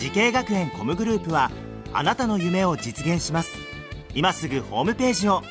[0.00, 1.50] 滋慶学園 COMグループは
[1.92, 3.50] あなたの夢を実現します。
[4.14, 5.42] 今すぐホームページを。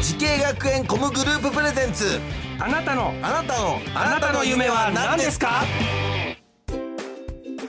[0.00, 2.20] 滋慶学園 COMグループプレゼンツ。
[2.60, 5.64] あなたのあなたのあなたの夢は何ですか？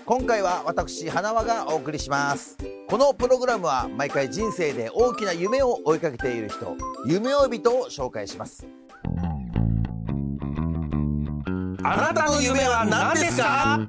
[0.06, 2.56] 今回は私花輪がお送りします。
[2.88, 8.66] このプログラムは毎回人生で大きな夢を追いかけている人夢追い人を紹介します
[11.90, 13.88] あなたの夢は何ですか？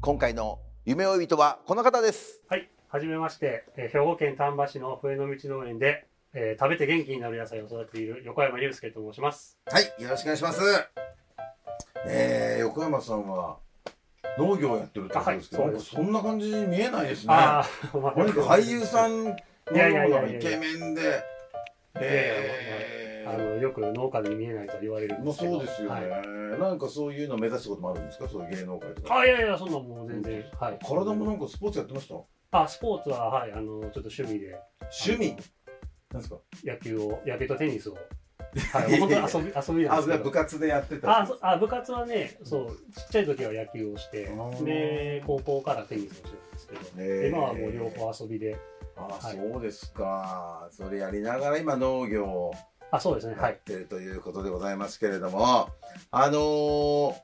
[0.00, 9.58] 今回の夢追い人はこの方ですはい、はじめまして、えー兵庫県丹波市の笛の道農園で、えー食べて元気になる野菜を育てている横山祐介と申します。
[9.66, 10.60] はい、よろしくお願いします。
[12.06, 13.56] えー、横山さんは
[14.38, 17.34] 農業をやってるってことですけど、あはいそんかそんな感じに見えないですね。
[17.34, 21.24] あ あ、まあ何か俳優さんのイケメンで、
[21.96, 22.91] え
[23.32, 25.52] あのよく農家に見えないと言われるんですけど。
[25.58, 26.22] そうですよね、は
[26.56, 28.28] い、なんかそういうの目指したこともあるんですか？
[28.28, 29.18] そういう芸能界とか。
[29.18, 30.44] あいやいや、そんなもう全然。
[30.60, 30.78] はい。
[30.84, 32.62] 体もなんかスポーツやってました？
[32.62, 34.54] あ、スポーツは、はい、あの、ちょっと趣味で。
[35.06, 35.36] 趣味？
[36.12, 36.36] なんですか？
[36.64, 37.96] 野球を、野球とテニスを。
[38.74, 40.24] はい、本当に遊び、遊びなんあ、ですけど。
[40.24, 44.28] 部活でやってたあ部活はね、そう、ちっちゃい時は野球をして
[44.62, 47.28] で、高校からテニスをしてたんですけど、へー。
[47.28, 48.58] 今はもう両方遊びで、
[48.94, 49.36] あ、はい。
[49.36, 50.68] そうですか。
[50.70, 52.52] それやりながら今農業を
[52.92, 53.50] あ、そうですね、はい。
[53.50, 55.70] やってるということでございますけれども、
[56.10, 57.14] あのー、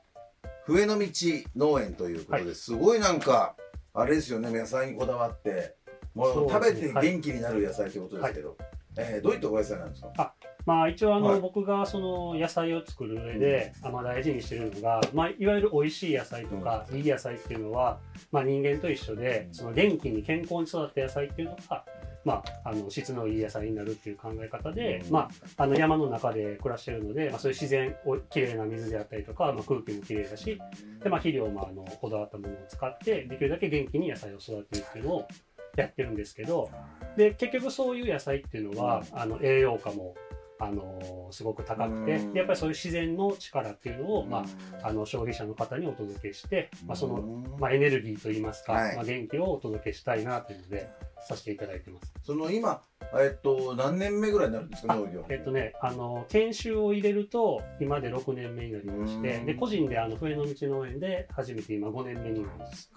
[0.65, 1.07] 笛の道
[1.55, 2.55] 農園ということで、はい。
[2.55, 3.55] すごいなんか、
[3.93, 5.75] あれですよね、野菜にこだわって、
[6.13, 8.57] もう食べて元気になる野菜ということですけど、
[8.97, 10.33] えーどういったお野菜なんですか？
[10.65, 11.39] まあ一応あの、はい。
[11.39, 17.99] 僕がその野菜を作る上で、あまあ大事にしてるのが、まあ、いわゆる美味しい野菜とか、いい野菜っていうのは、
[18.31, 21.85] まあ、人間と一緒で、その元気に健康に育った野菜っていうのが、
[22.25, 25.11] まあ、あの質のいい野菜になるっていう考え方で、うん。
[25.11, 25.19] ま
[25.57, 30.59] あ、あの山の中で暮らしてるので、まあ、そういう自然おきれいな水であったりとか、まあ、空気もきれいだし
[31.03, 35.27] で、まあ、肥料もあのこだわったものを使ってできるだけ元気に野菜を育てるっていうのを
[35.75, 36.69] やってるんですけど
[37.15, 40.15] で結局そういう野菜っていうのは、あの栄養価も
[40.61, 44.45] あのすごく高くてやっぱりそういう自然の力っていうのを、ま
[44.83, 47.21] あ、あの消費者の方にお届けして、まあ、その、
[47.59, 48.95] まあ、エネルギーといいますか、はい。
[48.97, 50.89] まあ、元気をお届けしたいなというので
[51.27, 52.13] させていただいてます。
[52.23, 52.81] その今、
[53.19, 55.25] えっと、何年目ぐらいになるんですか、あ農業？
[55.29, 62.91] えっとね、あの研修を入れると今で6年目になりましてうんで個人であの笛の道農園で初めて今5年目になります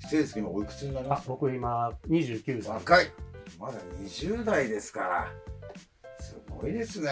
[0.00, 3.06] 失礼ですけど、今おいくつになりまあすか僕今29歳若い。
[3.58, 5.32] まだ20代ですから。
[6.18, 7.10] すごいですね。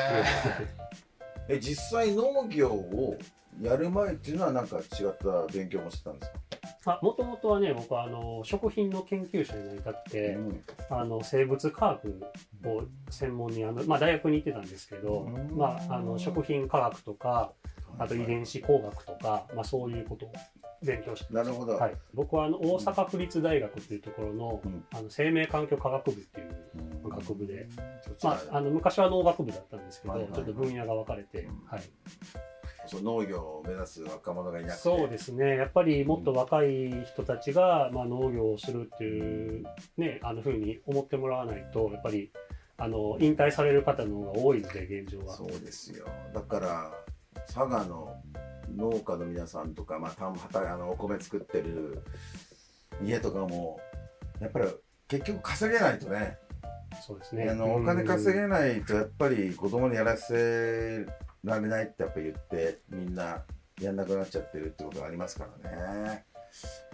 [1.49, 3.17] え、実際農業を
[3.60, 4.84] やる前っていうのはなんか違っ
[5.19, 6.32] た勉強もしてたんです
[6.84, 6.98] か？
[7.03, 10.65] もともとはね僕はあの食品の研究者になりたくて、うん。
[10.91, 12.22] あの生物科学
[12.66, 15.56] を専門にあの、まあ、大学に行ってたんですけど、うん。
[15.56, 17.53] まあ、あの食品科学とか
[17.98, 20.32] あと遺伝子工学とか、まあ、そういうことを
[20.82, 21.76] 勉強してなるほど。
[21.76, 24.84] はい、僕はあの大阪府立大学っていうところの,、うん。
[24.93, 26.56] あの生命環境科学部っていう、
[27.04, 27.09] うん。
[27.09, 27.66] 学部で、
[28.22, 30.44] まあ、あの昔は農学部だったんですけど、はいはいはい。
[30.44, 31.62] ちょっと分野が分かれて、うん。
[31.66, 31.82] はい、
[32.87, 34.78] そう農業を目指す若者がいなくて。
[34.81, 35.56] そうですね。
[35.56, 39.65] やっぱりもっと若い人たちが、まあ、農業をするっていう、
[39.97, 42.31] ね、あのふうに思ってもらわないとやっぱり
[42.77, 45.34] あの引退される方の方が多いので現状は。
[45.34, 46.06] そうですよ。
[46.34, 46.93] だから
[47.47, 48.17] 佐賀の
[48.77, 52.03] 農家の皆さんとか、まあ、田ん畑あのお米作ってる
[53.03, 53.81] 家とかも
[54.41, 54.67] やっぱり
[55.09, 56.39] 結局稼げないとね。
[57.05, 57.49] そうですね。
[57.50, 61.06] あのお金稼げないとやっぱり子供にやらせ
[61.44, 63.43] られないってやっぱ言ってみんな
[63.81, 66.25] やんなくなっちゃってるってことがありますからね。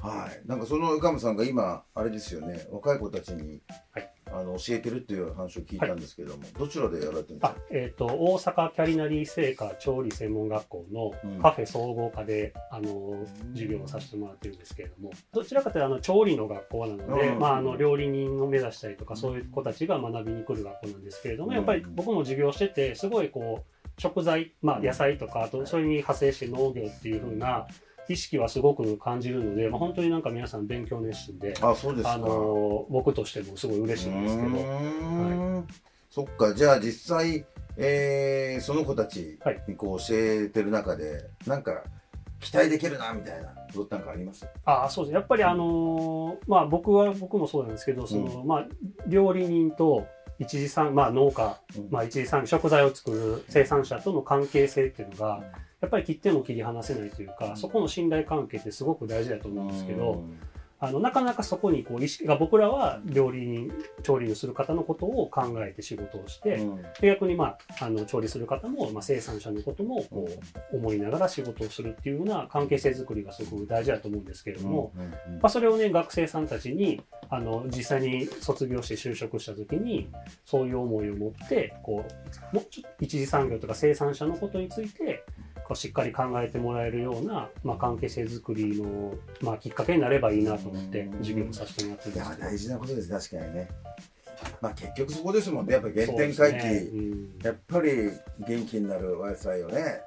[0.00, 2.66] はい、なんかその岡本さんが今あれですよね。
[2.70, 3.60] 若い子たちに、
[3.92, 4.10] はい。
[4.32, 11.38] あの教えてるっていう話を聞いたんですけども、どちらでやられてるんですか、あえー、と大阪キャリナリー製菓調理専門学校うん。
[11.38, 17.38] のカフェ総合科で、あの授業をさせてもらってるんですけれどもどちらかというとあの調理の学校なので、うん。
[17.40, 27.66] まあ、あの料理人を目指したりとかそういう子たちが学びに来る学校なんですけれどもやっぱり僕も授業しててすごいこう食材、まあ、野菜とかあとそれに派生して農業っていう風な
[28.08, 32.14] 意識はすごく感じるので、まあ、本当になんか皆さん勉強熱心で、あそうですか。
[32.14, 34.48] あの僕としてもすごい嬉しいんですけど。
[34.48, 35.68] うーん。
[36.10, 36.52] そっか。
[36.54, 37.44] じゃあ実際、
[37.76, 39.38] えーその子たち
[39.68, 41.84] にこう教えてる中で、なんか
[42.40, 44.44] 期待できるなみたいなことなんかあります？
[44.64, 45.12] あそうです。
[45.12, 48.66] ねやっぱりあのーまあ僕は僕もそうなんですけどその、まあ
[49.06, 50.06] 料理人と
[50.40, 51.88] 一次産まあ農家、うん。
[51.90, 55.42] まあ一次産食材を作る生産者との関係性っていうのが、
[55.80, 57.56] やっぱり切っても切り離せないというか、うん。
[57.56, 60.38] そこの信頼関係ってすごく大事だと思うんですけど、うん
[60.80, 63.70] あのなかなかそこにこう意識が僕らは料理人
[64.02, 66.82] 調理をする方のことを考えて仕事をして、うん。
[67.00, 70.28] で逆に、まあ、あの調理する方も、まあ、生産者のこともこ
[70.72, 80.08] う思いながら仕事をするっていうような関係性づくりがすごく大事だと思うんですけれども、うんうんまあ、それをね学生さんたちにあの実際に卒業して就職した時に
[80.44, 82.04] そういう思いを持ってこ
[82.52, 85.24] うもうちょっと一次産業とか生産者のことについて
[85.74, 91.18] しっかり考えてもらえるような、まあ、関係性づくりの、まあ、きっかけになればいいなと思ってうん。
[91.18, 92.40] 授業をさせてもらってるんいやです。
[92.40, 93.68] 大事なことです確かにね。
[94.60, 95.74] まあ結局そこですもんね。
[95.74, 96.72] やっぱり原点回帰、ね。
[96.92, 97.38] うん。
[97.42, 97.90] やっぱり
[98.46, 100.00] 元気になるお野菜をね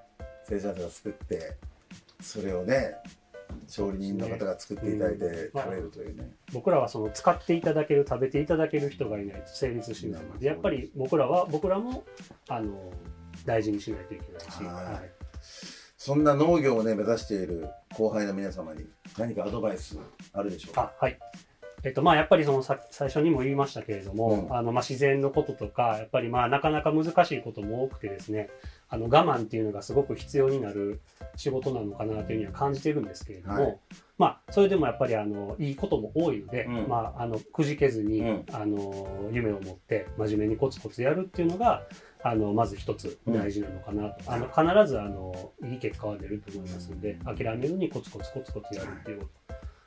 [0.45, 1.57] 生産者が作って
[2.21, 2.95] それをね
[3.67, 5.61] 調理人の方が作っていただいてうん。
[5.61, 12.03] 食べるというね、僕らはその使っていただける食べていただける人がいないと成立しないのでやっぱり僕らは僕らも
[12.49, 12.91] あの
[13.45, 15.22] 大事にしないといけないし、はいはい
[15.97, 18.85] そんな農業をね目指している後輩の皆様に
[19.17, 19.97] 何かアドバイス
[20.33, 20.93] あるでしょうか？
[20.99, 21.19] あはい。
[21.85, 24.55] えっとまあ、やっぱりそのさ最初にも言いましたけれども、うん。
[24.55, 28.49] あのまあ、自然のこととかやっぱりまあなかなか難しいことも多くてですね
[28.89, 31.01] あの我慢っていうのがすごく必要になる
[31.35, 33.79] 仕事なのかなというには感じてるんですけれども、はい。
[34.17, 36.87] まあ、それでもやっぱりあのいいことも多いので、うん。
[36.87, 38.45] まあ、あのくじけずに、うん。
[38.51, 41.83] あの夢を持って真面目にコツコツやるっていうのが
[42.23, 49.42] あのまず一つ大事なのかなと、あの必ずあのいい結果は出ると思いますので諦めずにコツコツコツコツやるっていうこと。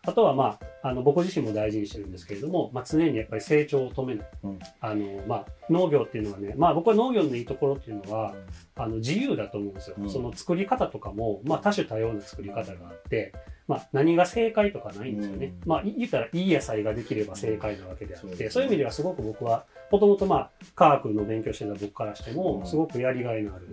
[0.06, 4.58] あとは、まあ、あの僕自身も大事にしてるんですけれども、まあ、常にやっぱり成長を止めない、うん。
[4.81, 8.35] あのまあ、農業っていうのはね、まあ、僕は農業のいいところっていうのは
[8.76, 10.11] あの自由だと思うんですよ、うん。
[10.11, 13.32] その作り方とかも、まあ、多種多様な作り方があって、
[13.67, 15.69] まあ、何が正解とかないんですよね、うん。
[15.69, 18.50] まあ、い言ったらいい野菜ができれば正解なわけであって、そうですね。
[18.50, 22.67] そういう意味ではすごく僕はもともとまあ科学の勉強してた僕からしてもうん。
[22.67, 23.69] すごくやりがいのある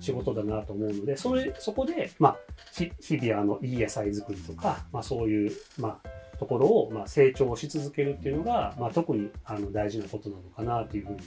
[0.00, 2.36] 仕事だなと思うのでそれそこで、まあ、
[2.72, 11.18] ひ日々あのいい野菜作りとか、まあ、そういう、まあ、ところを、まあ、成長し続けるっていうのが、まあ、特にあの大事なことなのかなというふうに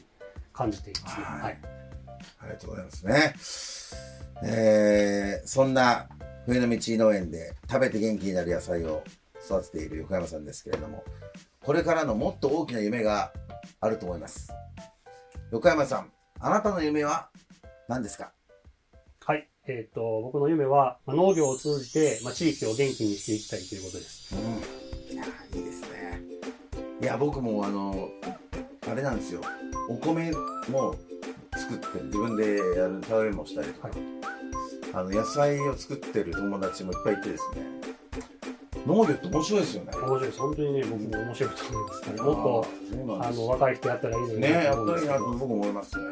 [0.53, 1.25] 感じていますね。
[1.25, 1.59] はいはい
[2.39, 3.05] ありがとうございます
[4.43, 4.43] ね。
[4.43, 6.07] えー、そんな
[6.45, 9.03] 冬の道農園で食べて元気になる野菜を
[9.43, 11.03] 育てている横山さんですけれども、
[11.63, 13.33] これからのもっと大きな夢が
[13.79, 14.53] あると思います。
[15.51, 17.29] 横山さん、あなたの夢は
[17.87, 18.33] 何ですか？
[19.67, 24.35] はいえー、と僕の夢は、まあ、農業を通じて、まあ、地域を元気にしていきたいということです。
[24.35, 25.13] うん。
[25.13, 25.23] いや、
[25.55, 26.21] いいですね。
[27.01, 28.09] いや、僕もあの、
[28.89, 29.41] あれなんですよ。
[29.89, 30.31] お米
[30.69, 30.95] も
[31.55, 33.97] 作って自分でやる食べもしたりとか、はい
[34.93, 37.61] あの野菜を作ってる友達もいっぱいいてですね。
[38.85, 39.91] 農業って面白いですよね。
[39.95, 42.21] 面白いです本当にね僕も面白いと思いますね。
[42.21, 42.67] もっと
[43.23, 46.03] あの若い人やったらいいのにねやと思うんですけどったらいいなと僕も思いますね。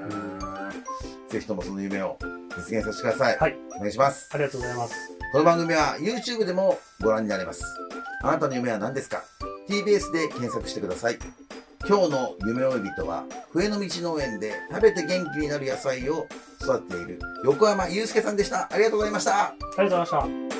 [1.27, 2.17] ぜひともその夢を
[2.59, 3.37] 実現させてください。
[3.37, 4.29] はいお願いします。
[4.33, 4.93] ありがとうございます。
[5.31, 7.63] この番組は YouTube でもご覧になれます。
[8.23, 9.23] あなたの夢は何ですか
[9.69, 11.19] ?TBS で検索してください。
[11.87, 13.23] 今日の夢追い人は、
[13.53, 16.27] 笛の道農園で食べて元気になる野菜を
[16.61, 18.67] 育てている横山祐介さんでした。
[18.71, 19.45] ありがとうございました。
[19.45, 20.59] ありがとうございました。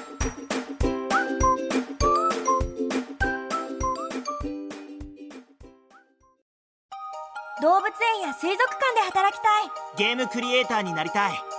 [7.61, 11.58] 動物園や水族館で働きたいゲームクリエイターになりたい